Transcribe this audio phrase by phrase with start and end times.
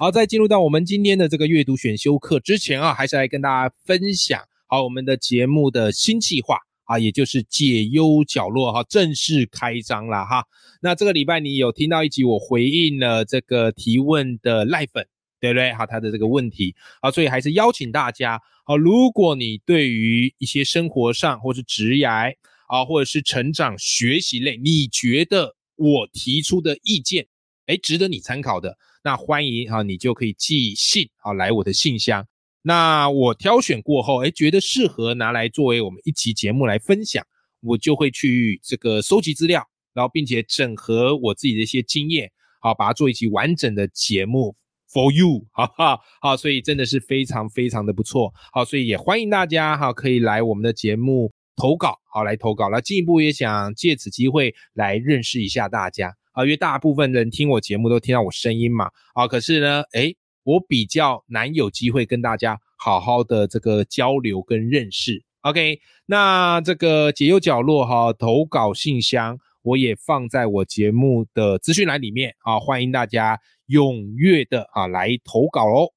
[0.00, 10.46] 好，在进入到我们今天的这个阅读选修课之前啊，还是来跟大家分享好我们的节目的新计划啊，也就是解忧角落哈，正式开张了哈。
[10.80, 15.06] 那这个礼拜你有听到一集我回应了这个提问的赖粉。
[15.38, 15.72] 对不对？
[15.72, 22.34] 好，他的这个问题啊，所以还是邀请大家啊，如果你对于一些生活上或是职涯
[22.68, 27.26] 啊，或者是成长学习类，你觉得我提出的意见，
[27.64, 32.26] 哎，值得你参考的，那欢迎啊，你就可以寄信啊来我的信箱。
[32.62, 37.24] 那我挑选过后，哎，觉得适合拿来作为我们一期节目来分享，
[37.60, 44.54] 我就会去这个收集资料，然后并且整合我自己的一些经验，好，把它做一期完整的节目。
[44.92, 73.40] For you，哈哈，好，所以真的是非常非常的不错，好，所以也欢迎大家哈，可以来我们的节目投稿，好，来投稿，那进一步也想借此机会来认识一下大家，啊，因为大部分人听我节目都听到我声音嘛，啊，可是呢，诶，我比较难有机会跟大家好好的这个交流跟认识，OK，那这个解忧角落哈，投稿信箱我也放在我节目的资讯栏里面啊，欢迎大家。
[73.70, 75.92] 踊跃的啊来投稿喽！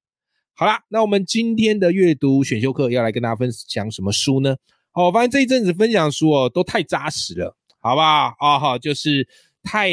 [0.53, 4.55] 好啦，那我们今天的阅读选修课要来跟大家分享什么书呢？
[4.93, 8.35] 哦，我发现这一阵子分享书哦都太扎实了，好不好？
[8.37, 9.27] 啊哈，就是
[9.63, 9.89] 太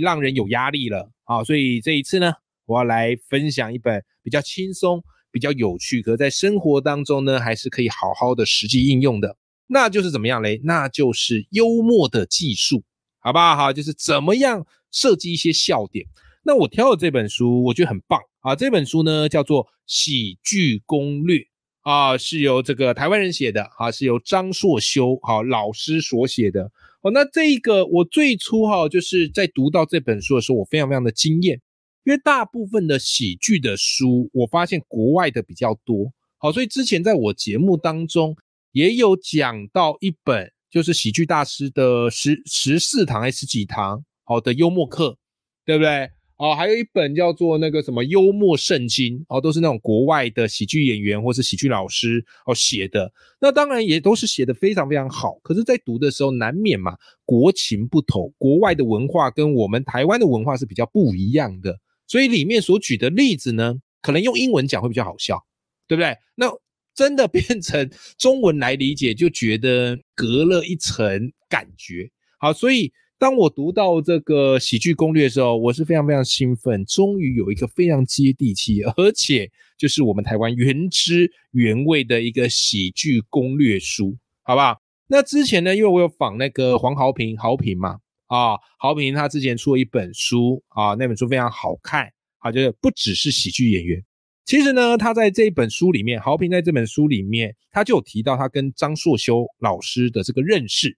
[0.00, 2.32] 让人有压力了啊，所以这一次呢，
[2.66, 10.60] 我要来分享一本比较轻松、比较有趣，可在生活当中呢还是可以好好的实际应用的，那就是怎么样嘞？
[10.62, 12.84] 那就是幽默的技术，
[13.18, 13.56] 好不好？
[13.56, 16.06] 好，就是怎么样设计一些笑点。
[16.44, 18.54] 那我挑的这本书，我觉得很棒啊！
[18.54, 21.38] 这本书呢叫做《喜剧攻略》
[21.80, 26.70] 啊，是由这个台湾人写的啊，是由张硕修好老师所写的
[27.06, 27.10] 哦。
[27.12, 31.60] 那这个我最初哈就是在读到这本书的时候，我非常非常的惊艳，
[32.04, 36.12] 因为大部分的喜剧的书，我发现国外的比较多。
[36.38, 38.36] 好，所以之前在我节目当中
[38.72, 45.16] 也有讲到一本，就是喜剧大师的十十四堂还是十几堂好的幽默课，
[45.64, 46.10] 对不对？
[46.38, 53.10] 哦，还有一本叫做那个什么幽默圣经哦，都是那种国外的喜剧演员或是喜剧老师哦写的。
[53.40, 55.38] 那当然也都是写的非常非常好。
[55.42, 65.42] 可是，在读的时候难免嘛，国情不同，国外的文化跟我们台湾的文化是比较不一样的，所以里面所举的例子呢，可能用英文讲会比较好笑，
[65.88, 66.14] 对不对？
[66.34, 66.52] 那
[66.94, 72.10] 真的 变成中文来理解，就觉得隔了一层感觉。
[72.38, 72.92] 好，所以。
[73.18, 84.76] 当我读到这个喜剧攻略的时候，我是非常非常兴奋，终于有一个非常接地气，而且就是我们台湾原汁原味的一个喜剧攻略书，好不好？
[85.08, 94.04] 那之前呢，因为我有访那个黄豪平，豪平嘛，啊，豪平他之前出了一本书啊，那本书非常好看，啊，就是不只是喜剧演员，
[94.44, 100.94] 其实呢，他在这一本书里面，豪平在这本书里面，他就有提到他跟张硕修老师的这个认识。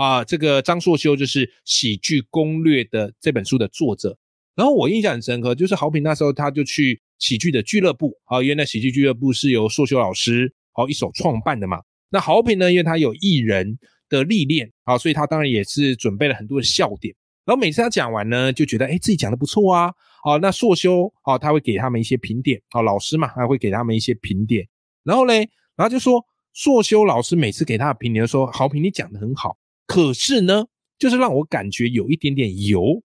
[0.00, 4.16] 啊，这个张硕修就是《喜剧攻略》的这本书的作者。
[4.54, 11.82] 然后我印象很深刻，就是豪平那时候他就去喜剧的俱乐部啊，因为那喜剧俱乐部是由硕修老师好一手创办的嘛。
[12.08, 13.78] 那豪平呢，因为他有艺人
[14.08, 17.14] 的历练啊，所以他当然也是准备了很多的笑点。
[17.44, 19.92] 然后每次他讲完呢，就觉得哎自己讲的不错啊。
[20.24, 22.58] 好，那硕修啊，他会给他们一些评点。
[22.70, 24.66] 好，老师嘛，还会给他们一些评点。
[25.04, 26.24] 然后嘞，然后就说
[26.54, 29.58] 硕修老师每次给他的评点说，豪平你讲的很好。
[29.90, 30.66] 可是呢，
[31.00, 33.02] 就是让我感觉有一点点油，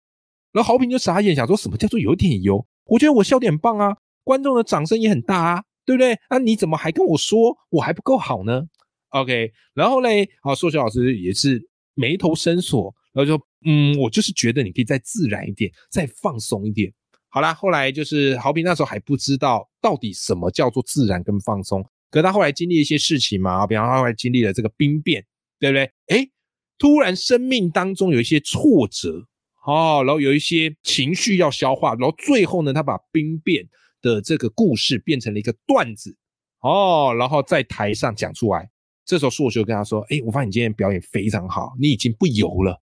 [0.51, 2.67] 然后豪平就傻眼，想说什么叫做有点油？
[2.87, 3.95] 我觉得我笑点棒啊，
[4.25, 6.19] 观众的掌声也很大啊，对不对？
[6.29, 8.63] 那你怎么还跟我说我还不够好呢
[9.11, 16.91] ？OK，然后嘞，啊，数学老师也是眉头深锁，然后说，嗯，我就是觉得你可以再自然一点，再放松一点。
[17.29, 21.81] 好啦，后来就是豪平那时候还不知道到底什么叫做自然跟放松，
[22.11, 25.25] 可他后来经历一些事情嘛，比方他后来经历了这个兵变，
[25.59, 25.89] 对不对？
[26.07, 26.29] 诶
[26.77, 29.25] 突然，生命当中有一些挫折，
[29.65, 33.65] 哦，然后有一些情绪要消化，然后最后呢，他把兵变
[34.01, 36.15] 的这个故事变成了一个段子，
[36.61, 38.69] 哦，然后在台上讲出来。
[39.05, 42.81] 这时候硕修跟他说：“哎，我发现你今天表演非常好，你已经不油了。”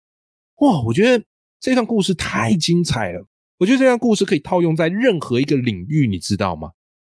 [0.61, 1.23] 哇，我觉得
[1.59, 3.23] 这段故事太精彩了。
[3.59, 6.71] 我觉得这段故事可以套用在任何一个领域，你知道吗？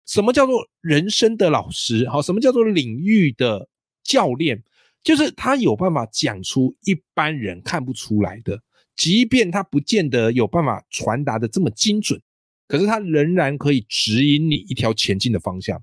[0.05, 2.09] 什么叫做人生的老师？
[2.09, 3.69] 好，什么叫做领域的
[4.03, 4.63] 教练？
[5.09, 8.61] 就是他有办法讲出一般人看不出来的，
[8.95, 12.21] 即便他不见得有办法传达的这么精准，
[12.67, 15.83] 可是他仍然可以指引你一条前进的方向。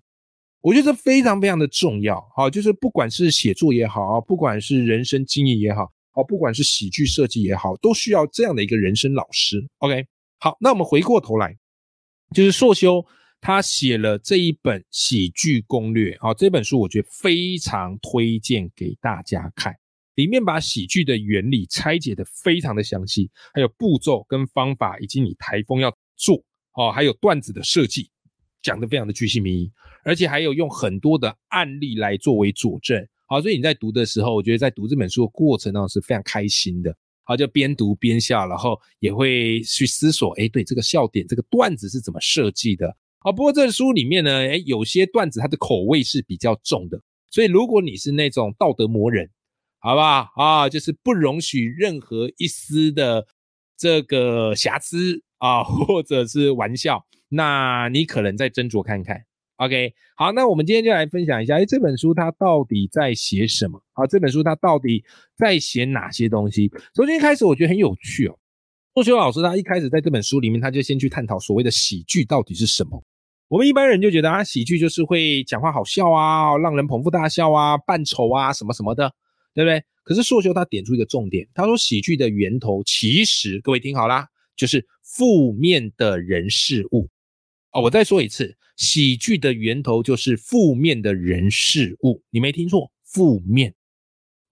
[0.61, 2.23] 我觉得这非常非常的重要。
[2.35, 9.67] 好，就是不管是写作也好啊，不管是人生经验也好，哦，不管是喜剧设计也好，都需要这样的一个人生老师。
[9.79, 10.05] OK，
[10.37, 11.57] 好，那我们回过头来，
[12.35, 13.03] 就是硕修。
[13.45, 19.71] 他写了这一本喜剧攻略，好，这本书我觉得非常推荐给大家看。
[20.15, 26.43] 里面把喜剧的原理拆解的非常的详细，还有步骤跟方法，以及你台风要做，
[26.73, 28.09] 哦，还有段子的设计，
[28.63, 29.71] 讲的非常的具细明，
[30.03, 33.07] 而且还有用很多的案例来作为佐证。
[33.27, 36.97] 好，所以你在读的时候，我觉得在读这本书的过程当中是非常开心的。
[37.23, 42.97] 好，就边读边笑，然后也会去思索，哎，对这个笑点，这个段子是怎么设计的。
[43.25, 47.01] 啊，不过这书里面呢，哎，有些段子它的口味是比较重的，
[47.31, 49.31] 所以如果你是那种道德魔人，
[49.79, 50.69] 好不好啊？
[50.69, 53.25] 就是不容许任何一丝的
[53.75, 59.23] 这个瑕疵啊， 或者是玩笑，那你可能再斟酌看看。
[59.55, 63.83] OK，好，那我们今天就来分享一下，哎，这本书它到底在写什么？
[63.93, 65.03] 好，这本书它到底
[65.35, 66.71] 在写哪些东西？
[66.95, 68.37] 首先开始，我觉得很有趣哦。
[68.93, 73.03] 陆修老师他一开始在这本书里面，他就先去探讨所谓的喜剧到底是什么。
[73.55, 79.09] 我们一般人就觉得啊，喜剧就是会讲话好笑啊，让人捧腹大笑啊，扮丑啊，什么什么的，
[79.53, 79.81] 对不对？
[80.03, 87.07] 可是硕修他点出一个重点，他说喜剧的源头其实，各位听好啦，就是负面的人事物。
[87.71, 93.73] 哦，我再说一次，喜剧的源头就是负面的人事物，你没听错，负面。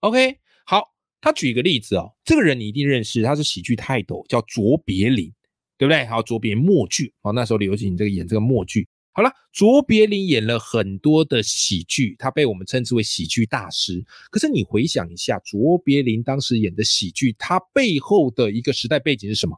[0.00, 0.82] OK，好，
[1.20, 5.30] 他举一个例子哦，这个人你一定认识，他是喜剧泰斗，叫卓别林。
[5.76, 6.06] 对不对？
[6.06, 8.86] 好，卓别默剧，好，那时候流行这个演这个默剧。
[9.16, 14.04] 好了，卓别林演了很多的喜剧，他被我们称之为喜剧大师。
[14.28, 19.56] 可是你回想一下，卓别林当时演的喜剧，他背后的一个时代背景是什么？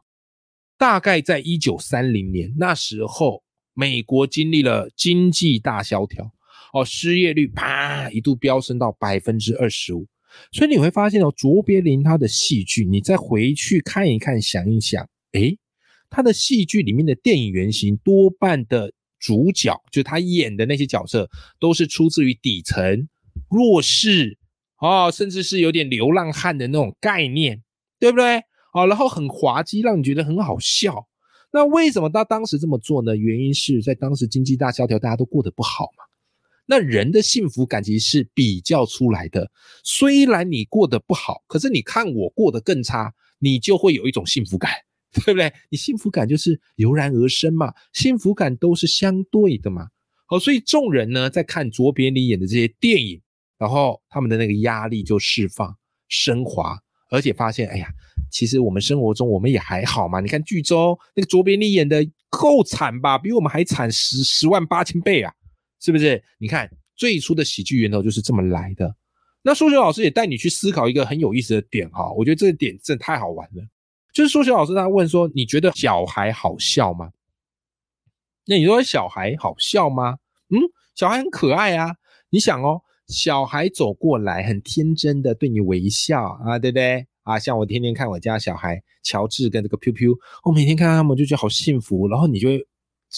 [0.77, 3.43] 大概在一九三零年，那时候
[3.73, 6.31] 美国经历了经济大萧条，
[6.71, 10.05] 哦，失业率啪一度飙升到百分之二十五。
[10.51, 15.57] 所以你会发现哦，卓别林他的戏剧，你再回去看一看，想一想，诶。
[16.09, 21.29] 他的戏剧里面的电影原型多半的主角，就他演的那些角色，
[21.59, 23.07] 都是出自于底层
[23.49, 24.37] 弱势
[24.79, 27.63] 哦，甚至是有点流浪汉的那种概念，
[27.99, 28.43] 对不对？
[28.73, 31.07] 哦，然后很滑稽，让你觉得很好笑。
[31.51, 33.15] 那为什么他当时这么做呢？
[33.15, 36.03] 原因是在当时经济大萧条，大家都过得不好嘛。
[36.67, 39.49] 那人的幸福感其实是比较出来的。
[39.83, 44.71] 虽然你过得不好，可是你看我过得更差，你就会有一种幸福感。
[45.13, 45.51] 对不对？
[45.69, 49.87] 你幸福感就是油然而生嘛，幸福感都是相对的嘛。
[50.25, 53.21] 好，所以众人呢在看卓别林演的这些电影，
[53.57, 55.75] 然后他们的那个压力就释放、
[56.09, 56.77] 升华，
[57.09, 57.87] 而且发现，哎呀，
[58.29, 60.19] 其实我们生活中我们也还好嘛。
[60.19, 63.17] 你看剧中那个卓别林演的够惨吧？
[63.17, 65.33] 比我们还惨十十万八千倍啊，
[65.79, 66.21] 是不是？
[66.37, 68.93] 你看最初的喜剧源头就是这么来的。
[69.43, 73.63] 那数学老师也带你去思考一个很有意思的点哈，我觉得这个点真的太好玩了。
[74.17, 77.11] 就是数学老师他问说：“你觉得小孩好笑吗？”
[78.47, 80.17] 那你说小孩好笑吗？
[80.49, 80.57] 嗯，
[80.95, 81.95] 小孩很可爱啊。
[82.31, 87.05] 你想哦，小孩走过来很天真的对你微笑啊，对不对？
[87.21, 92.65] 啊，像我天天看我家小孩乔治跟这个 pu pu，我每天看到他们就觉得好幸福，然后你就会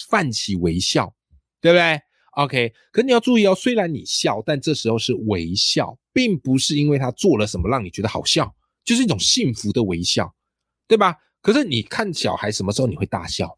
[0.10, 1.14] 泛起微笑，
[1.62, 1.98] 对不对
[2.34, 8.54] ？OK，可你要注意哦，虽然你笑，但这时候是微笑，并不是因为他做了什么让你觉得好笑，
[8.84, 10.36] 就是一种幸福的微笑。
[10.90, 11.16] 对吧？
[11.42, 13.58] 可是你看小孩什么时候你会大笑？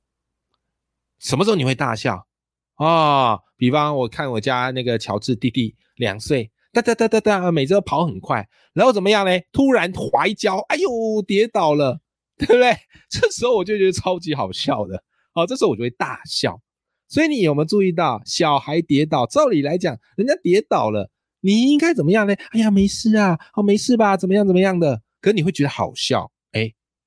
[1.18, 2.28] 什么时候你会大笑
[2.76, 3.40] 啊？
[3.56, 9.32] 比方我看我家那个乔治弟弟两岁，哒哒哒哒哒，每次都跑很快，然后怎么样呢？
[9.54, 12.02] 突然滑一跤，哎呦，跌倒了，
[12.38, 12.76] 对不对？
[13.10, 16.62] 这时候我就觉得超级好笑的，好，这时候我就会大笑。
[17.08, 21.10] 所以你有没有注意到，小孩跌倒，照理来讲，人家跌倒了，
[21.40, 22.36] 你应该怎么样呢？
[22.52, 24.18] 哎呀，没事啊，哦，没事吧？
[24.18, 25.02] 怎么样怎么样的？
[25.22, 26.30] 可你会觉得好笑。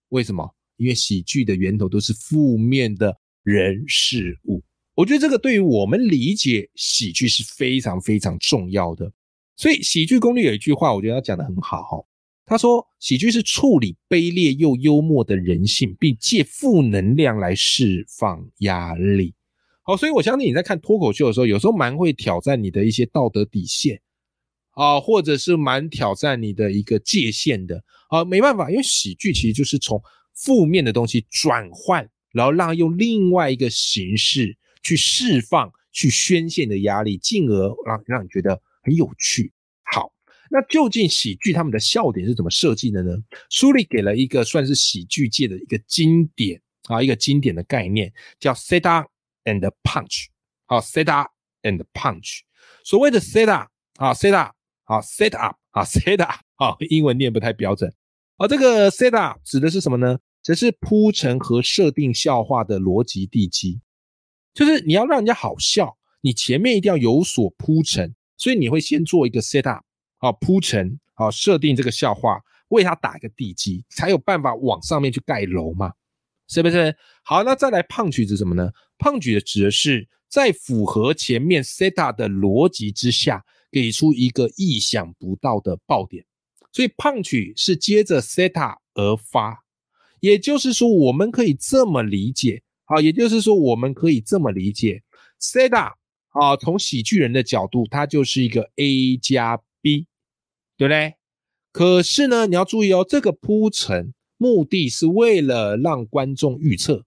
[0.08, 0.48] 为什么？
[0.76, 4.62] 因为喜剧的源头都是负面的人事物。
[4.94, 9.12] 我觉得这个对于我们理解喜剧是非常非常重要的。
[9.56, 12.06] 所以喜剧攻略有一句话，我觉得他讲的很好。
[12.44, 19.32] 他说，喜剧是处理卑劣又幽默的人性，并借负能量来释放压力。
[19.82, 24.00] 好，所以我相信你在看脱口秀的时候，有时候蛮会挑战你的一些道德底线。
[24.74, 30.00] 啊，或者是蛮挑战你的一个界限的啊，没办法，因为喜剧其实就是从
[30.34, 39.52] 负面的东西转换，然后让用另外一个形式去释放、去宣泄的压力，进而让让你觉得很有趣。
[39.84, 40.12] 好，
[40.50, 43.12] 那究竟喜剧他们的笑点是怎么设计的呢？
[43.50, 49.06] 书里给了一个算是喜剧界的一个经典啊，一个经典的概念，叫 set up
[49.44, 50.26] and punch。
[50.66, 51.30] 好，set up
[51.62, 52.40] and punch。
[52.82, 54.54] 所谓的 set up 啊，set up
[54.84, 57.92] 啊，set up 啊，set up 啊，英文念不太标准。
[58.36, 60.18] 而这个 set up 指的是什么呢？
[60.42, 63.80] 则是铺陈和设定笑话的逻辑地基。
[64.52, 69.84] 就是你要让人家好笑，你前面一定要有所铺陈，所以你会先做一个 set up，
[70.18, 75.92] 好铺陈，好设定这个笑话，为它打一个地基，才有办法往上面去盖楼嘛，
[76.48, 76.94] 是不是？
[77.22, 78.70] 好，那再来胖举指什么呢？
[78.98, 86.24] 胖举的指的是在符合前面 set up 的逻辑之下，给出一个意想不到的爆点，
[86.70, 89.64] 所以胖曲是接着 seta 而发，
[90.20, 92.62] 也就是说，我们可以这么理解。
[92.84, 95.02] 好，也就是说，我们可以这么理解
[95.40, 95.94] ，set up
[96.28, 100.06] 啊，从喜剧人的角度，它就是一个 A 加 B，
[100.76, 101.14] 对不对？
[101.72, 107.04] 可是呢，你要注意哦，这个铺陈目的是为了让观众预测，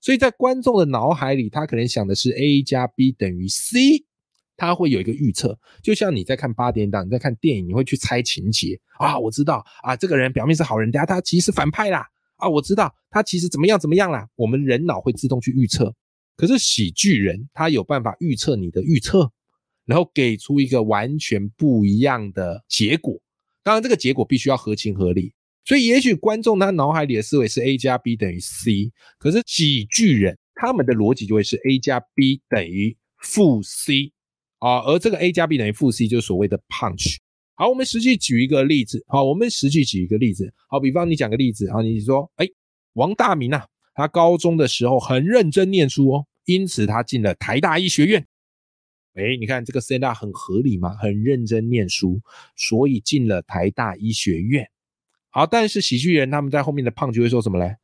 [0.00, 4.04] 所以在观众的脑海里，他可能想的是 A 加 B 等于 C，
[4.58, 12.06] 他会有一个预测，就像你在看八点档，你在看电影，你会去猜情节啊，我知道啊，这个人表面是好人，但他其实反派啦。
[12.36, 14.28] 啊，我知道他其实怎么样怎么样啦。
[14.36, 15.94] 我们人脑会自动去预测，
[16.36, 19.32] 可是喜剧人他有办法预测你的预测，
[19.86, 23.18] 然后给出一个完全不一样的结果。
[23.62, 25.32] 当然，这个结果必须要合情合理。
[25.64, 34.12] 所以，也许观众他脑海里的思维是 A 加 B 等于 C，可是喜剧人他们的逻辑就会是 A 加 B 等于负 C
[34.58, 34.80] 啊。
[34.80, 37.16] 而这个 A 加 B 等于负 C 就是所谓的 punch。
[37.54, 39.04] 好，我们实际举一个例子。
[39.08, 40.52] 好，我们实际举一个例子。
[40.68, 41.68] 好，比方你讲个例子。
[41.70, 42.46] 啊，你说，哎，
[42.92, 48.24] 王大明啊，他高中的时候很认真念书哦，因此他进了台大医学院。
[49.14, 50.94] 哎，你看这个 set up 很合理嘛？
[50.94, 52.20] 很认真念书，
[52.54, 54.70] 所以进了台大医学院。
[55.30, 57.74] 好，但是喜剧人他们在后面的胖就会说什么嘞？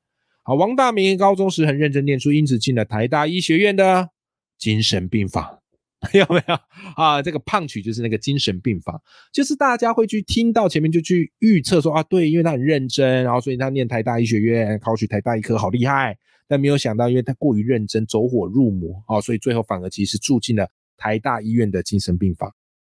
[0.44, 4.10] 好，王大明高中时很认真念书，因此进了台大医学院的
[4.56, 5.58] 精神病房。
[6.12, 6.54] 有没有
[6.96, 7.22] 啊？
[7.22, 9.00] 这个胖曲就是那个精神病房，
[9.32, 16.16] 就是大家会去听到前面就去预测说啊，对，因为他很认真，然后所以他念台大医学院，考取台大医科好厉害。
[16.46, 22.52] 但没有想到，因为他过于认真，走火入魔啊，所以最后反而其实住进了台大医院的精神病房。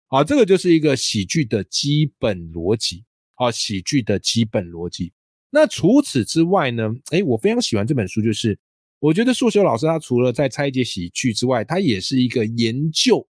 [0.07, 5.13] 好，这个就是一个喜剧的基本逻辑啊，喜剧的基本逻辑。
[5.49, 6.93] 那除此之外呢？
[7.11, 8.59] 哎，我非常喜欢这本书，就是。
[8.99, 13.27] 我觉得数学老师他除了在拆解喜剧之外，他也是一个研究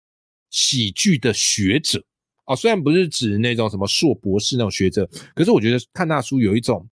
[0.50, 2.06] 喜剧的学者
[2.46, 2.56] 啊。
[2.56, 6.88] 虽然不是指那种什么硕博士那种学者，可是我觉得看那书有一种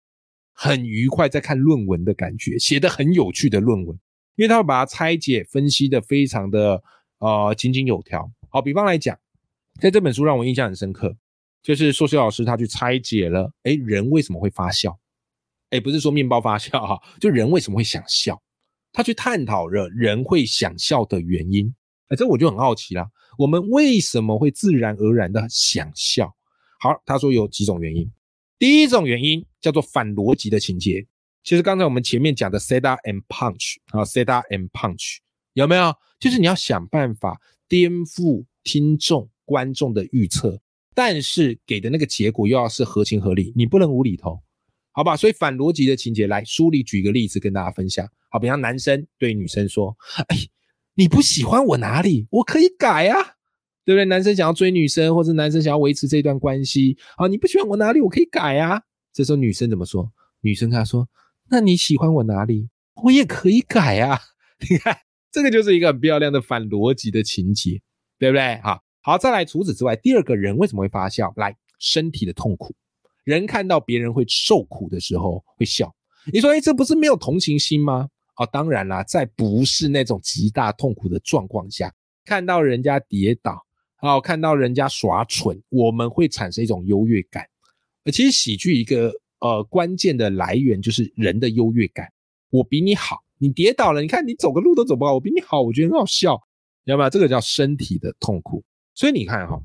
[0.53, 3.97] 很愉快在看论文的感觉，写的很有趣的论文，
[4.35, 6.83] 因为他会把它拆解分析的非常的
[7.17, 8.31] 呃井井有条。
[8.49, 9.17] 好，比方来讲，
[9.81, 11.17] 在这本书让我印象很深刻，
[11.63, 14.99] 就是数学老师他去拆解了，哎，人为什么会发笑？
[15.71, 18.39] 哎，不是说面包发笑哈，就人为什么会想笑？
[18.91, 21.73] 他去探讨了人会想笑的原因，
[22.07, 23.09] 哎，这我就很好奇啦。
[23.37, 26.35] 我们为什么会自然而然的想笑？
[26.79, 28.09] 好，他说有几种原因。
[28.57, 31.05] 第一种原因叫做反逻辑的情节，
[31.43, 35.17] 其实刚才我们前面讲的 set up and punch 啊，set up and punch
[35.53, 35.93] 有没有？
[36.19, 40.61] 就是你要想办法颠覆听众观众的预测，
[40.93, 44.41] 但是给的那个结果又要是合情合理，你不能无厘头。
[44.99, 48.05] 好吧，所以反逻辑的情节，来书里举个例子跟大家分享。
[48.27, 49.95] 好，比方男生对女生说
[50.27, 50.37] ：“哎，
[50.93, 52.27] 你不喜欢我哪里？
[52.29, 53.17] 我可以改啊，
[53.85, 58.01] 对不对？”男生想要追女生，或者男生想要维持这段关系，好，你不喜欢我哪里？
[58.01, 58.81] 我可以改啊。
[59.13, 60.11] 这时候女生怎么说？
[60.41, 61.07] 女生跟他说
[61.49, 62.67] ：“那你喜欢我哪里？
[63.01, 64.19] 我也可以改啊。”
[64.69, 64.97] 你看，
[65.31, 67.81] 这个就是一个很漂亮的反逻辑的情节，
[68.17, 68.59] 对不对？
[68.61, 71.31] 好，好，再来，除此之外，第二个人为什么会发笑？
[71.37, 72.75] 来，身体的痛苦。
[73.29, 75.93] 人看到别人会受苦的时候会笑，
[76.33, 78.09] 你说，哎，这不是没有同情心吗？
[78.37, 81.93] 哦，当然啦，在不是那种极大痛苦的状况下，
[82.25, 83.63] 看到人家跌倒，
[84.01, 87.45] 哦，看到人家耍蠢，我们会产生一种优越感。
[88.03, 92.11] 而其实喜剧一个呃关键的来源就是人的优越感，
[92.49, 96.35] 我比你好，你跌倒了，你看你走个路都走不好，我比你好，我觉得很好笑，
[96.83, 97.11] 知道吗？
[97.11, 98.63] 这个叫身体的痛苦。
[98.95, 99.61] 所以你看哈，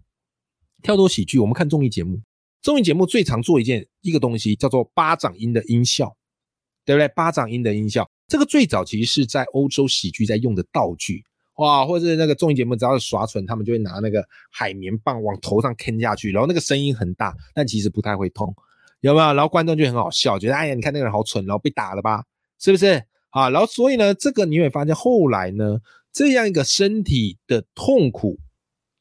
[0.83, 2.21] 跳脱喜剧，我们看综艺节目。
[2.65, 6.17] 综艺节目最常做一件一个东西，叫做巴掌音的音效，
[6.87, 7.07] 对不对？
[7.09, 11.23] 巴掌音的音效，这个最早其实是在欧洲喜剧在用的道具，
[11.57, 18.55] 哇，或者是那个综艺节目只要是耍蠢，他们就会拿那个海绵棒往头上坑下去，然后那个声音很大，但其实不太会痛，
[19.01, 19.35] 有没有？
[19.35, 22.25] 然后观众就很好笑，觉得哎呀，你看那个人好蠢，然后被打了吧，
[22.59, 23.05] 是不是？
[23.29, 25.81] 啊，然后所以呢，这个你会发现后来呢，
[26.15, 28.39] 这样一个身体的痛苦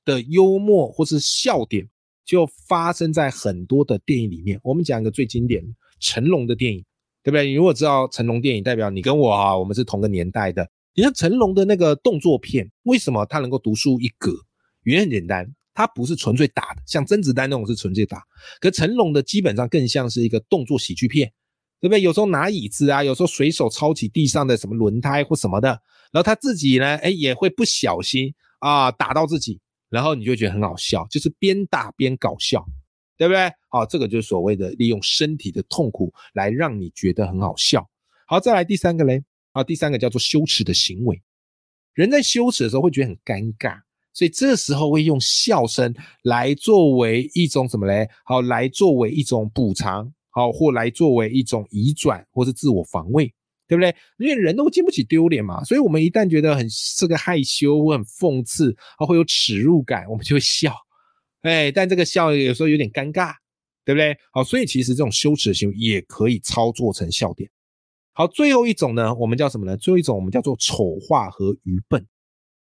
[0.04, 1.88] 的幽默或是笑点，
[2.26, 4.60] 就发生在很多的电影里面。
[4.64, 5.64] 我们讲一个最经典
[6.00, 6.84] 成龙的电影，
[7.24, 7.46] 对不对？
[7.48, 10.68] 你如果知道成龙电影，代表你跟我啊，我们是同个年代的。
[10.96, 14.32] 你看成龙的那个动作片，为什么他能够独树一格？
[14.84, 18.24] 原因很简单，他不是纯粹打的，像甄子丹那种是纯粹打，
[18.60, 21.32] 可成龙的基本上更像是一个动作喜剧片。
[21.80, 22.00] 对不对？
[22.00, 25.68] 有时候拿椅子啊，有时候随手抄起地上的什么轮胎或什么的，
[26.14, 29.60] 然后他自己呢，哎，也会不小心啊打到自己，
[29.94, 32.66] 然后你就觉得很好笑，就是边打边搞笑，
[33.16, 33.48] 对不对？
[33.70, 37.88] 好，这个就是所谓的利用身体的痛苦来让你觉得很好笑。
[38.26, 41.22] 好，再来第三个嘞，啊，第三个叫做羞耻的行为。
[41.94, 43.80] 人在羞耻的时候会觉得很尴尬，
[44.14, 48.10] 所以这时候会用笑声来作为一种什么嘞？
[48.26, 50.12] 好，来作为一种补偿。
[50.32, 53.32] 好，或来作为一种移转，或是自我防卫，
[53.74, 53.96] 对不对？
[54.20, 60.72] 因为人都经不起丢脸嘛，所以我们一旦觉得很这个害羞或很讽刺啊，会有耻辱感，我们就会笑。
[61.42, 63.34] 哎，但这个笑有时候有点尴尬，
[63.84, 64.16] 对不对？
[64.32, 67.50] 好，所以其实这种羞耻的行为也可以操作成笑点。
[68.12, 69.76] 好，最后一种呢，我们叫什么呢？
[69.76, 72.06] 最后一种我们叫做丑化和愚笨。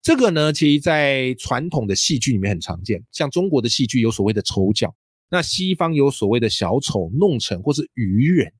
[0.01, 4.95] 这个呢，其实在传统的戏剧里面很常见，像中国的戏剧有所谓的丑角。
[5.29, 8.53] 那西方有所谓的小丑弄臣或是愚人，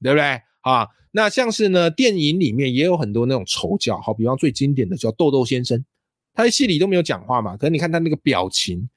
[0.00, 0.88] 对不对啊？
[1.12, 5.84] 那像是呢，电影里面也有很多那种丑角，好，比方最经典的叫豆豆先生，
[6.32, 8.88] 他在戏里都没有讲话嘛，可是你看他那个表情，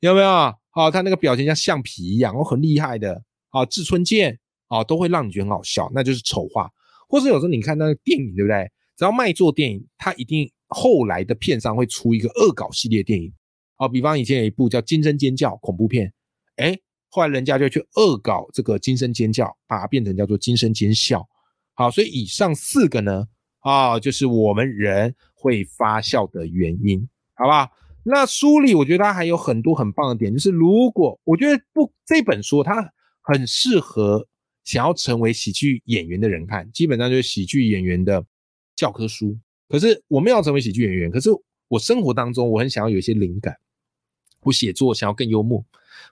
[0.00, 0.54] 有没有？
[0.70, 3.22] 好，他那个表情像橡皮一样，哦，很厉害的。
[3.50, 6.70] 啊，志春健啊，都会让你觉得很好笑，那就是丑化。
[7.08, 8.70] 或是有时候你看那个电影，对不对？
[8.96, 13.32] 只要卖座电影，他一定后来的片商会出一个恶搞系列电影。
[13.76, 16.12] 好，比方以前有一部叫《惊声尖叫》恐怖片。
[16.56, 21.26] 哎，后来人家就去恶搞这个惊声尖叫，把它变成叫做惊声尖笑。
[21.74, 23.26] 好，所以以上四个呢，
[23.60, 27.70] 啊，就是我们人会发笑的原因，好不好？
[28.02, 34.26] 那书里我觉得它还有很多很棒的点，就是如果我觉得不这本书它很适合
[34.64, 38.24] 想要成为喜剧演员的人看，基本上就是喜剧演员的
[38.76, 39.36] 教科书。
[39.68, 41.30] 可是我们要成为喜剧演员，可是
[41.68, 43.56] 我生活当中我很想要有一些灵感，
[44.42, 45.64] 我写作想要更幽默。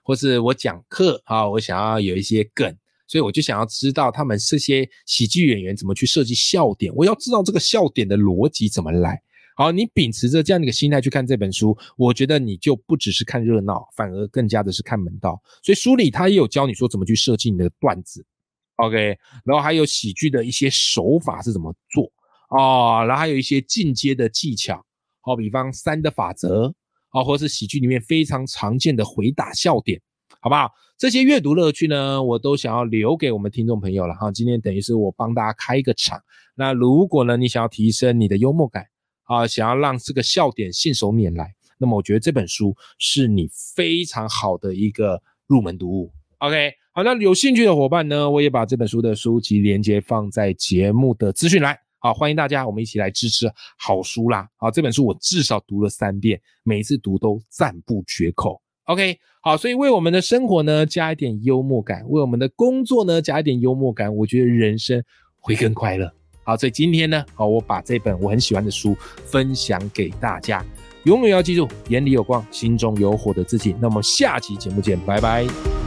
[0.03, 2.75] 或是我讲课啊，我想要有一些梗，
[3.07, 6.93] 所以我就想要知道他们这些喜剧演员怎么去设计笑点。
[6.95, 9.21] 我要知道这个笑点的逻辑怎么来。
[9.57, 15.41] 好，你秉持着这样的一个心态去看这本书，我觉得你就不只是看热闹，反而更加的是看门道。
[15.63, 18.25] 所以书里他也有教你说怎么去设计你的段子
[18.75, 22.11] ，OK，然后还有喜剧的一些手法是怎么做
[22.49, 24.85] 啊，然后还有一些进阶的技巧，
[25.21, 26.73] 好比方三的法则。
[27.15, 30.01] 啊，或是喜剧里面非常常见的回答笑点，
[30.41, 30.69] 好不好？
[30.97, 34.29] 这些阅读乐趣呢，我都想要留给我们听众朋友了哈。
[34.33, 36.21] 今天等于是我帮大家开一个场。
[36.55, 38.87] 那如果呢，你想要提升你的幽默感
[39.23, 46.11] 啊，想要让这个笑点信手拈来，那么我觉得这本书是你非常好的一个入门读物。
[46.39, 51.79] OK，好，那有兴趣的伙伴呢，我也把这本书的书籍连接放在节目的资讯栏。
[52.05, 54.47] 好，欢迎大家，我们一起来支持好书啦！
[54.57, 58.61] 好，这本书我至少读了三遍，每一次读都赞不绝口。
[58.83, 65.03] OK，好，所以为我们的生活呢加一点幽默感，为我们的工作呢加一点幽默感，我觉得人生
[65.39, 66.13] 会更快乐。
[66.43, 70.63] 好，所以今天呢，好，我把这本我很喜欢的书分享给大家，
[71.05, 73.75] 永远要记住，眼里有光，心中有火的自己。
[73.81, 75.84] 那么下期节目见，拜拜。